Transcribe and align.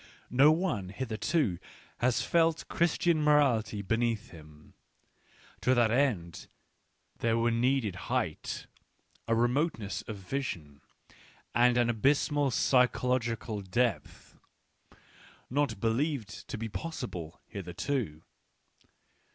No 0.31 0.51
one 0.51 0.89
hitherto 0.89 1.59
has 1.99 2.23
felt 2.23 2.67
Christian 2.67 3.21
morality 3.21 3.83
beneath 3.83 4.31
him; 4.31 4.73
to 5.61 5.75
that 5.75 5.91
end 5.91 6.47
there 7.19 7.37
were 7.37 7.51
needed 7.51 7.95
height, 8.09 8.65
a 9.27 9.35
re 9.35 9.47
moteness 9.47 10.01
of 10.07 10.15
vision, 10.17 10.81
and 11.53 11.77
an 11.77 11.87
abysmal 11.87 12.49
psychological 12.49 13.61
depth, 13.61 14.39
not 15.51 15.79
believed 15.79 16.47
to 16.47 16.57
be 16.57 16.67
possible 16.67 17.39
hitherto. 17.45 18.23